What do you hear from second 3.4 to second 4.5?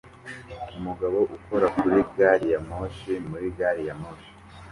gari ya moshi